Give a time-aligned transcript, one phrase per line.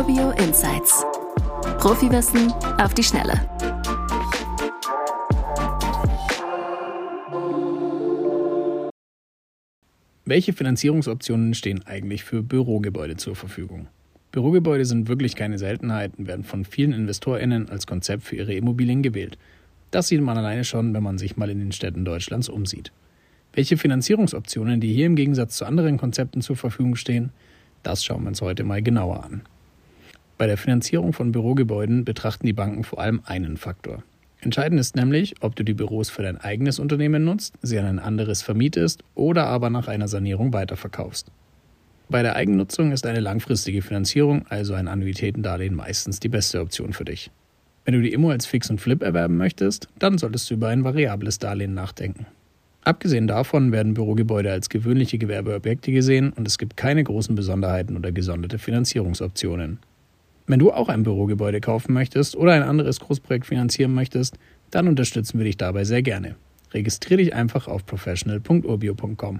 [0.00, 1.04] Urbio Insights.
[1.78, 3.34] Profiwissen auf die Schnelle.
[10.24, 13.88] Welche Finanzierungsoptionen stehen eigentlich für Bürogebäude zur Verfügung?
[14.32, 19.02] Bürogebäude sind wirklich keine Seltenheit und werden von vielen InvestorInnen als Konzept für ihre Immobilien
[19.02, 19.36] gewählt.
[19.90, 22.90] Das sieht man alleine schon, wenn man sich mal in den Städten Deutschlands umsieht.
[23.52, 27.32] Welche Finanzierungsoptionen, die hier im Gegensatz zu anderen Konzepten zur Verfügung stehen,
[27.82, 29.42] das schauen wir uns heute mal genauer an.
[30.40, 34.02] Bei der Finanzierung von Bürogebäuden betrachten die Banken vor allem einen Faktor.
[34.40, 37.98] Entscheidend ist nämlich, ob du die Büros für dein eigenes Unternehmen nutzt, sie an ein
[37.98, 41.30] anderes vermietest oder aber nach einer Sanierung weiterverkaufst.
[42.08, 47.04] Bei der Eigennutzung ist eine langfristige Finanzierung, also ein Annuitätendarlehen, meistens die beste Option für
[47.04, 47.30] dich.
[47.84, 50.84] Wenn du die Immo als Fix und Flip erwerben möchtest, dann solltest du über ein
[50.84, 52.24] variables Darlehen nachdenken.
[52.82, 58.10] Abgesehen davon werden Bürogebäude als gewöhnliche Gewerbeobjekte gesehen und es gibt keine großen Besonderheiten oder
[58.10, 59.80] gesonderte Finanzierungsoptionen.
[60.50, 64.36] Wenn du auch ein Bürogebäude kaufen möchtest oder ein anderes Großprojekt finanzieren möchtest,
[64.72, 66.34] dann unterstützen wir dich dabei sehr gerne.
[66.72, 69.38] Registriere dich einfach auf professional.urbio.com.